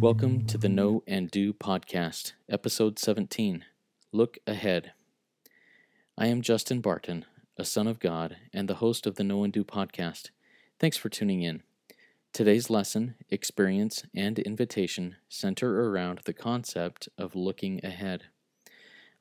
Welcome 0.00 0.46
to 0.46 0.56
the 0.56 0.70
Know 0.70 1.02
and 1.06 1.30
Do 1.30 1.52
podcast, 1.52 2.32
episode 2.48 2.98
17 2.98 3.66
Look 4.10 4.38
Ahead. 4.46 4.92
I 6.16 6.28
am 6.28 6.40
Justin 6.40 6.80
Barton, 6.80 7.26
a 7.58 7.66
son 7.66 7.86
of 7.86 8.00
God 8.00 8.38
and 8.54 8.70
the 8.70 8.76
host 8.76 9.06
of 9.06 9.16
the 9.16 9.24
Know 9.24 9.44
and 9.44 9.52
Do 9.52 9.64
podcast. 9.64 10.30
Thanks 10.78 10.96
for 10.96 11.10
tuning 11.10 11.42
in. 11.42 11.62
Today's 12.32 12.70
lesson, 12.70 13.16
experience, 13.28 14.02
and 14.14 14.38
invitation 14.38 15.16
center 15.28 15.90
around 15.90 16.20
the 16.24 16.32
concept 16.32 17.10
of 17.18 17.36
looking 17.36 17.84
ahead. 17.84 18.28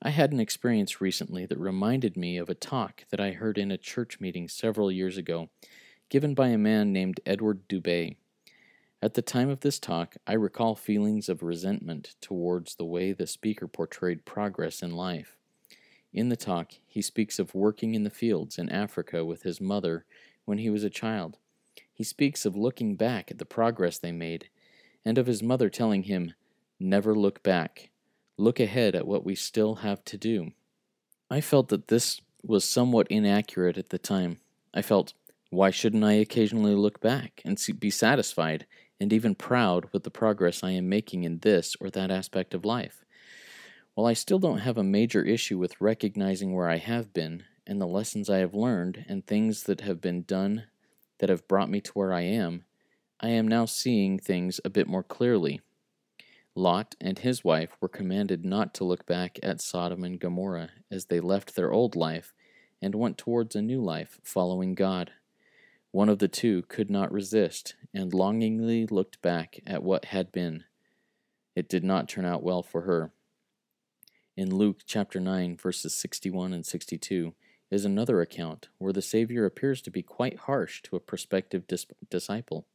I 0.02 0.11
had 0.11 0.32
an 0.32 0.39
experience 0.39 1.02
recently 1.02 1.48
that 1.48 1.57
reminded 1.57 2.16
me 2.16 2.38
of 2.38 2.50
a 2.50 2.55
talk 2.55 3.05
that 3.09 3.20
I 3.20 3.32
heard 3.32 3.57
in 3.57 3.71
a 3.71 3.79
church 3.79 4.20
meeting 4.20 4.47
several 4.47 4.91
years 4.91 5.18
ago, 5.18 5.50
given 6.10 6.36
by 6.36 6.50
a 6.50 6.57
man 6.57 6.93
named 6.93 7.20
Edward 7.25 7.68
Dube. 7.68 8.15
At 9.01 9.15
the 9.15 9.23
time 9.23 9.50
of 9.50 9.61
this 9.61 9.79
talk, 9.79 10.15
I 10.28 10.33
recall 10.33 10.75
feelings 10.75 11.29
of 11.29 11.42
resentment 11.42 12.15
towards 12.21 12.75
the 12.75 12.86
way 12.86 13.11
the 13.11 13.25
speaker 13.25 13.68
portrayed 13.68 14.23
progress 14.23 14.83
in 14.83 14.92
life. 14.92 15.36
In 16.14 16.29
the 16.29 16.36
talk, 16.36 16.73
he 16.86 17.01
speaks 17.01 17.39
of 17.39 17.56
working 17.56 17.95
in 17.95 18.04
the 18.04 18.09
fields 18.11 18.59
in 18.59 18.70
Africa 18.70 19.25
with 19.25 19.42
his 19.43 19.59
mother 19.59 20.06
when 20.45 20.59
he 20.59 20.70
was 20.70 20.84
a 20.84 20.92
child. 20.92 21.37
He 21.92 22.04
speaks 22.04 22.45
of 22.45 22.56
looking 22.56 22.95
back 22.95 23.32
at 23.32 23.39
the 23.39 23.45
progress 23.45 23.98
they 23.98 24.11
made, 24.11 24.50
and 25.04 25.18
of 25.18 25.25
his 25.25 25.42
mother 25.42 25.70
telling 25.70 26.04
him, 26.04 26.34
Never 26.79 27.15
look 27.15 27.42
back. 27.42 27.89
Look 28.37 28.59
ahead 28.59 28.96
at 28.96 29.07
what 29.07 29.25
we 29.25 29.36
still 29.36 29.75
have 29.75 30.04
to 30.05 30.18
do. 30.18 30.51
I 31.29 31.41
felt 31.41 31.69
that 31.69 31.87
this 31.87 32.22
was 32.44 32.64
somewhat 32.64 33.08
inaccurate 33.09 33.78
at 33.78 33.89
the 33.89 33.97
time. 33.97 34.38
I 34.73 34.81
felt, 34.81 35.14
why 35.50 35.72
shouldn't 35.72 36.03
I 36.03 36.14
occasionally 36.14 36.75
look 36.75 37.00
back 37.00 37.42
and 37.44 37.59
be 37.80 37.89
satisfied 37.89 38.66
and 39.00 39.14
even 39.14 39.36
proud 39.36 39.86
with 39.92 40.03
the 40.03 40.12
progress 40.12 40.64
I 40.64 40.72
am 40.72 40.89
making 40.89 41.23
in 41.23 41.39
this 41.39 41.75
or 41.80 41.89
that 41.89 42.12
aspect 42.12 42.53
of 42.53 42.66
life. 42.66 43.03
While 43.94 44.08
I 44.08 44.14
still 44.14 44.40
don't 44.40 44.59
have 44.59 44.78
a 44.78 44.84
major 44.84 45.23
issue 45.23 45.58
with 45.58 45.81
recognizing 45.81 46.53
where 46.53 46.69
I 46.69 46.78
have 46.78 47.14
been 47.14 47.44
and 47.66 47.81
the 47.81 47.88
lessons 47.88 48.30
I 48.30 48.38
have 48.38 48.53
learned 48.53 49.06
and 49.08 49.25
things 49.25 49.64
that 49.64 49.81
have 49.81 50.02
been 50.02 50.23
done 50.23 50.66
that 51.19 51.30
have 51.30 51.47
brought 51.47 51.69
me 51.69 51.81
to 51.81 51.92
where 51.94 52.14
I 52.14 52.22
am, 52.22 52.66
I 53.19 53.30
am 53.30 53.47
now 53.47 53.66
seeing 53.66 54.19
things 54.19 54.62
a 54.64 54.69
bit 54.69 54.88
more 54.88 55.03
clearly. 55.03 55.62
Lot 56.58 56.95
and 57.00 57.19
his 57.19 57.44
wife 57.44 57.77
were 57.80 57.88
commanded 57.88 58.44
not 58.44 58.73
to 58.73 58.83
look 58.83 59.05
back 59.05 59.38
at 59.44 59.61
Sodom 59.61 60.03
and 60.03 60.19
Gomorrah 60.19 60.72
as 60.89 61.05
they 61.05 61.19
left 61.19 61.55
their 61.55 61.72
old 61.72 61.95
life 61.95 62.33
and 62.81 62.95
went 62.95 63.19
towards 63.19 63.55
a 63.55 63.61
new 63.61 63.80
life 63.80 64.19
following 64.23 64.73
God. 64.73 65.11
One 65.91 66.09
of 66.09 66.17
the 66.17 66.28
two 66.28 66.63
could 66.63 66.89
not 66.89 67.11
resist, 67.11 67.75
and 67.94 68.11
longingly 68.11 68.88
looked 68.88 69.22
back 69.22 69.59
at 69.67 69.83
what 69.83 70.05
had 70.05 70.31
been. 70.31 70.63
It 71.55 71.69
did 71.69 71.83
not 71.83 72.09
turn 72.09 72.25
out 72.25 72.41
well 72.41 72.63
for 72.63 72.81
her. 72.81 73.11
In 74.35 74.55
Luke 74.55 74.80
chapter 74.83 75.19
9, 75.19 75.58
verses 75.58 75.94
61 75.94 76.53
and 76.53 76.66
62, 76.66 77.35
is 77.69 77.85
another 77.85 78.19
account 78.19 78.69
where 78.80 78.94
the 78.94 79.03
Savior 79.03 79.45
appears 79.45 79.80
to 79.83 79.91
be 79.91 80.02
quite 80.02 80.39
harsh 80.39 80.81
to 80.83 80.95
a 80.95 81.00
prospective 81.00 81.67
dis- 81.67 81.85
disciple. 82.09 82.66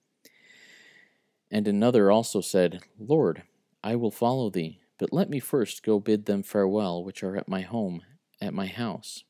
And 1.51 1.67
another 1.67 2.13
also 2.13 2.41
said, 2.41 2.83
Lord, 2.97 3.43
I 3.83 3.97
will 3.97 4.11
follow 4.11 4.51
thee, 4.51 4.81
but 4.99 5.13
let 5.13 5.29
me 5.29 5.41
first 5.41 5.83
go 5.83 5.99
bid 5.99 6.27
them 6.27 6.43
farewell 6.43 7.03
which 7.03 7.23
are 7.23 7.37
at 7.37 7.49
my 7.49 7.63
home, 7.63 8.03
at 8.41 8.55
my 8.55 8.67
house. 8.67 9.25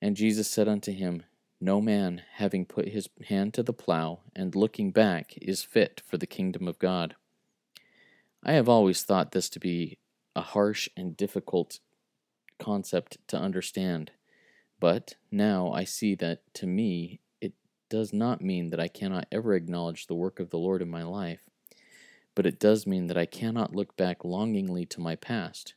And 0.00 0.16
Jesus 0.16 0.48
said 0.48 0.68
unto 0.68 0.92
him, 0.92 1.24
no 1.60 1.80
man, 1.80 2.22
having 2.34 2.64
put 2.64 2.88
his 2.88 3.08
hand 3.26 3.52
to 3.54 3.64
the 3.64 3.72
plow 3.72 4.20
and 4.36 4.54
looking 4.54 4.92
back, 4.92 5.34
is 5.42 5.64
fit 5.64 6.00
for 6.06 6.16
the 6.16 6.26
kingdom 6.26 6.68
of 6.68 6.78
God. 6.78 7.16
I 8.44 8.52
have 8.52 8.68
always 8.68 9.02
thought 9.02 9.32
this 9.32 9.48
to 9.50 9.60
be 9.60 9.98
a 10.36 10.40
harsh 10.40 10.88
and 10.96 11.16
difficult 11.16 11.80
concept 12.60 13.18
to 13.28 13.36
understand, 13.36 14.12
but 14.78 15.16
now 15.32 15.72
I 15.72 15.82
see 15.82 16.14
that 16.16 16.42
to 16.54 16.66
me 16.68 17.20
it 17.40 17.54
does 17.90 18.12
not 18.12 18.40
mean 18.40 18.70
that 18.70 18.80
I 18.80 18.86
cannot 18.86 19.26
ever 19.32 19.54
acknowledge 19.54 20.06
the 20.06 20.14
work 20.14 20.38
of 20.38 20.50
the 20.50 20.58
Lord 20.58 20.80
in 20.80 20.88
my 20.88 21.02
life, 21.02 21.40
but 22.38 22.46
it 22.46 22.60
does 22.60 22.86
mean 22.86 23.08
that 23.08 23.18
I 23.18 23.26
cannot 23.26 23.74
look 23.74 23.96
back 23.96 24.24
longingly 24.24 24.86
to 24.86 25.00
my 25.00 25.16
past, 25.16 25.74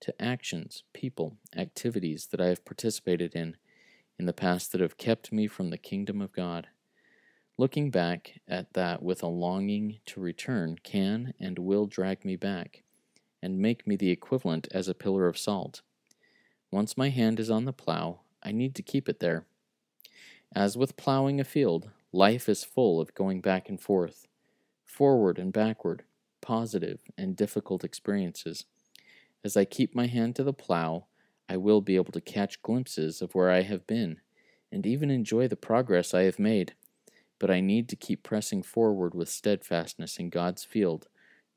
to 0.00 0.20
actions, 0.20 0.82
people, 0.92 1.36
activities 1.56 2.26
that 2.32 2.40
I 2.40 2.48
have 2.48 2.64
participated 2.64 3.36
in 3.36 3.56
in 4.18 4.26
the 4.26 4.32
past 4.32 4.72
that 4.72 4.80
have 4.80 4.98
kept 4.98 5.30
me 5.30 5.46
from 5.46 5.70
the 5.70 5.78
kingdom 5.78 6.20
of 6.20 6.32
God. 6.32 6.66
Looking 7.56 7.92
back 7.92 8.40
at 8.48 8.72
that 8.72 9.04
with 9.04 9.22
a 9.22 9.28
longing 9.28 10.00
to 10.06 10.18
return 10.18 10.78
can 10.82 11.32
and 11.38 11.60
will 11.60 11.86
drag 11.86 12.24
me 12.24 12.34
back, 12.34 12.82
and 13.40 13.60
make 13.60 13.86
me 13.86 13.94
the 13.94 14.10
equivalent 14.10 14.66
as 14.72 14.88
a 14.88 14.94
pillar 14.94 15.28
of 15.28 15.38
salt. 15.38 15.82
Once 16.72 16.98
my 16.98 17.10
hand 17.10 17.38
is 17.38 17.52
on 17.52 17.66
the 17.66 17.72
plow, 17.72 18.22
I 18.42 18.50
need 18.50 18.74
to 18.74 18.82
keep 18.82 19.08
it 19.08 19.20
there. 19.20 19.44
As 20.56 20.76
with 20.76 20.96
plowing 20.96 21.38
a 21.38 21.44
field, 21.44 21.90
life 22.10 22.48
is 22.48 22.64
full 22.64 23.00
of 23.00 23.14
going 23.14 23.40
back 23.40 23.68
and 23.68 23.80
forth, 23.80 24.26
forward 24.90 25.38
and 25.38 25.52
backward, 25.52 26.02
positive 26.40 27.00
and 27.16 27.36
difficult 27.36 27.84
experiences. 27.84 28.66
As 29.44 29.56
I 29.56 29.64
keep 29.64 29.94
my 29.94 30.06
hand 30.06 30.36
to 30.36 30.42
the 30.42 30.52
plow, 30.52 31.06
I 31.48 31.56
will 31.56 31.80
be 31.80 31.96
able 31.96 32.12
to 32.12 32.20
catch 32.20 32.62
glimpses 32.62 33.22
of 33.22 33.34
where 33.34 33.50
I 33.50 33.62
have 33.62 33.86
been 33.86 34.20
and 34.70 34.86
even 34.86 35.10
enjoy 35.10 35.48
the 35.48 35.56
progress 35.56 36.14
I 36.14 36.22
have 36.22 36.38
made. 36.38 36.74
But 37.38 37.50
I 37.50 37.60
need 37.60 37.88
to 37.88 37.96
keep 37.96 38.22
pressing 38.22 38.62
forward 38.62 39.14
with 39.14 39.28
steadfastness 39.28 40.18
in 40.18 40.28
God's 40.28 40.64
field, 40.64 41.08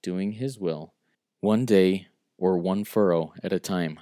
doing 0.01 0.33
His 0.33 0.57
will, 0.57 0.93
one 1.41 1.65
day 1.65 2.07
or 2.37 2.57
one 2.57 2.83
furrow 2.83 3.33
at 3.43 3.53
a 3.53 3.59
time. 3.59 3.99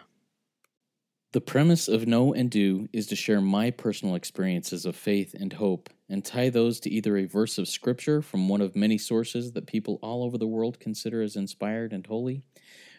The 1.34 1.41
premise 1.41 1.88
of 1.88 2.06
Know 2.06 2.34
and 2.34 2.52
Do 2.52 2.90
is 2.91 3.08
to 3.08 3.16
share 3.16 3.41
my 3.41 3.72
personal 3.72 4.16
experiences 4.16 4.86
of 4.86 4.96
faith 4.96 5.34
and 5.34 5.53
hope 5.53 5.90
and 6.12 6.26
tie 6.26 6.50
those 6.50 6.82
to 6.82 6.90
either 6.90 7.16
a 7.16 7.26
verse 7.26 7.58
of 7.58 7.70
Scripture 7.70 8.22
from 8.22 8.50
one 8.50 8.60
of 8.60 8.76
many 8.76 8.98
sources 8.98 9.54
that 9.54 9.66
people 9.66 9.98
all 10.04 10.26
over 10.26 10.38
the 10.38 10.46
world 10.46 10.78
consider 10.78 11.22
as 11.22 11.38
inspired 11.38 11.94
and 11.94 12.06
holy, 12.06 12.44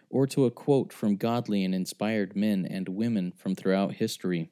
or 0.09 0.27
to 0.27 0.47
a 0.47 0.51
quote 0.51 0.95
from 0.95 1.17
godly 1.17 1.63
and 1.63 1.75
inspired 1.75 2.35
men 2.35 2.67
and 2.67 2.89
women 2.89 3.31
from 3.37 3.55
throughout 3.55 3.97
history. 3.97 4.51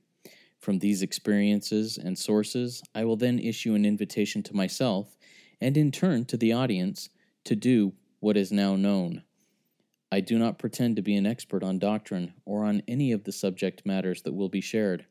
From 0.58 0.78
these 0.78 1.00
experiences 1.00 1.96
and 1.96 2.18
sources, 2.18 2.82
I 2.94 3.04
will 3.04 3.16
then 3.16 3.38
issue 3.38 3.74
an 3.74 3.86
invitation 3.86 4.42
to 4.42 4.54
myself, 4.54 5.16
and 5.58 5.74
in 5.74 5.90
turn 5.90 6.26
to 6.26 6.36
the 6.36 6.52
audience, 6.52 7.08
to 7.44 7.56
do 7.56 7.94
what 8.20 8.36
is 8.36 8.52
now 8.52 8.76
known. 8.76 9.22
I 10.12 10.20
do 10.20 10.38
not 10.38 10.58
pretend 10.58 10.96
to 10.96 11.02
be 11.02 11.16
an 11.16 11.26
expert 11.26 11.62
on 11.62 11.78
doctrine 11.78 12.34
or 12.44 12.66
on 12.66 12.82
any 12.86 13.10
of 13.12 13.24
the 13.24 13.32
subject 13.32 13.86
matters 13.86 14.20
that 14.22 14.34
will 14.34 14.50
be 14.50 14.60
shared. 14.60 15.06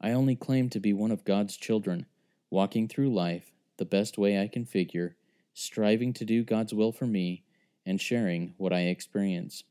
I 0.00 0.10
only 0.10 0.34
claim 0.34 0.68
to 0.70 0.80
be 0.80 0.92
one 0.92 1.12
of 1.12 1.24
God's 1.24 1.56
children, 1.56 2.06
walking 2.52 2.86
through 2.86 3.12
life 3.12 3.50
the 3.78 3.84
best 3.86 4.18
way 4.18 4.40
I 4.40 4.46
can 4.46 4.66
figure, 4.66 5.16
striving 5.54 6.12
to 6.12 6.24
do 6.24 6.44
God's 6.44 6.74
will 6.74 6.92
for 6.92 7.06
me, 7.06 7.44
and 7.86 8.00
sharing 8.00 8.54
what 8.58 8.74
I 8.74 8.82
experience. 8.82 9.64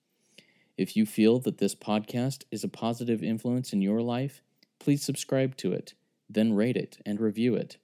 If 0.78 0.98
you 0.98 1.06
feel 1.06 1.40
that 1.42 1.60
this 1.60 1.76
podcast 1.76 2.44
is 2.50 2.64
a 2.64 2.68
positive 2.68 3.24
influence 3.24 3.72
in 3.72 3.84
your 3.84 4.02
life, 4.02 4.42
please 4.80 5.04
subscribe 5.04 5.56
to 5.58 5.72
it, 5.72 5.94
then 6.28 6.54
rate 6.54 6.76
it 6.76 6.98
and 7.06 7.22
review 7.22 7.54
it. 7.54 7.78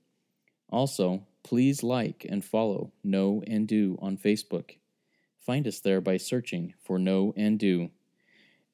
Also, 0.70 1.28
please 1.44 1.84
like 1.84 2.26
and 2.28 2.44
follow 2.44 2.92
Know 3.04 3.44
and 3.46 3.68
Do 3.68 4.00
on 4.02 4.18
Facebook. 4.18 4.78
Find 5.40 5.68
us 5.68 5.80
there 5.80 6.02
by 6.02 6.18
searching 6.18 6.74
for 6.84 6.98
Know 6.98 7.34
and 7.38 7.60
Do. 7.60 7.92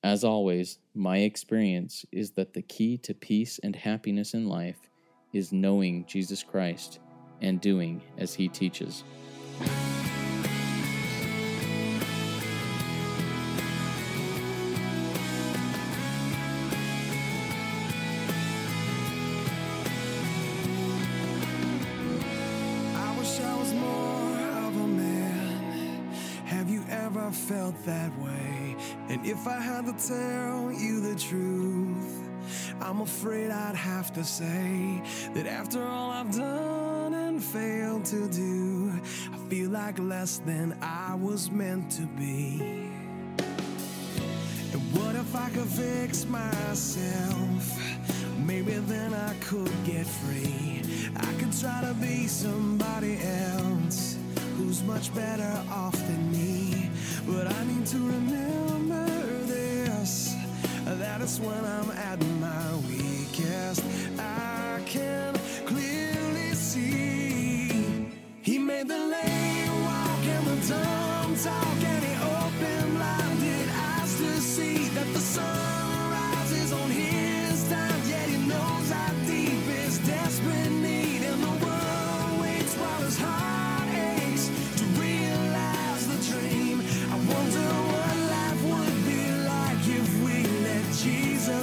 As 0.01 0.23
always, 0.23 0.79
my 0.95 1.17
experience 1.17 2.06
is 2.13 2.31
that 2.31 2.53
the 2.53 2.62
key 2.62 2.97
to 3.00 3.13
peace 3.13 3.59
and 3.62 3.75
happiness 3.75 4.33
in 4.33 4.47
life 4.47 4.89
is 5.33 5.51
knowing 5.51 6.06
Jesus 6.06 6.44
Christ 6.44 7.00
and 7.41 7.59
doing 7.59 8.01
as 8.18 8.33
He 8.33 8.47
teaches. 8.47 9.03
felt 27.33 27.75
that 27.86 28.18
way. 28.19 28.75
And 29.09 29.25
if 29.25 29.47
I 29.47 29.59
had 29.59 29.86
to 29.86 30.07
tell 30.07 30.71
you 30.71 31.01
the 31.01 31.19
truth, 31.19 32.23
I'm 32.81 33.02
afraid 33.02 33.52
I'd 33.52 33.75
have 33.75 34.12
to 34.14 34.24
say 34.24 35.02
that 35.34 35.46
after 35.48 35.84
all 35.84 36.12
I've 36.12 36.36
done 36.36 37.14
and 37.14 37.44
failed 37.44 38.06
to 38.06 38.28
do, 38.30 38.92
I 39.34 39.38
feel 39.50 39.70
like 39.70 40.00
less 40.00 40.40
than 40.40 40.78
I 40.81 41.16
was 41.16 41.52
meant 41.52 41.92
to 41.92 42.04
be. 42.04 42.90
And 44.72 44.81
what 44.94 45.16
if 45.16 45.36
I 45.36 45.50
could 45.50 45.68
fix 45.68 46.25
myself? 46.25 47.80
Maybe 48.38 48.74
then 48.74 49.14
I 49.14 49.34
could 49.42 49.72
get 49.86 50.06
free. 50.06 50.81
I 51.16 51.34
could 51.40 51.58
try 51.60 51.81
to 51.81 51.94
be 51.96 52.28
somebody 52.28 53.20
else 53.22 54.18
who's 54.58 54.84
much 54.84 55.14
better 55.14 55.64
off 55.70 55.96
than 56.08 56.31
me. 56.31 56.90
But 57.25 57.48
I 57.48 57.64
need 57.66 57.86
to 57.88 57.98
remember 57.98 58.62
that 61.13 61.21
it's 61.21 61.39
when 61.39 61.63
I'm 61.63 61.92
at 61.92 62.19
my 62.42 62.75
weakest. 62.88 63.83
I 64.18 64.81
can 64.86 65.36
clearly 65.65 66.54
see 66.56 68.10
He 68.42 68.57
made 68.57 68.88
the 68.88 68.98
lame 68.98 69.83
walk 69.83 70.24
in 70.36 70.45
the 70.45 70.74
dark. 70.74 71.93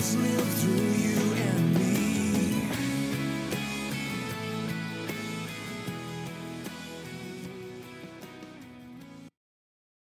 just 0.01 0.17
lived 0.17 0.49
through. 0.61 0.90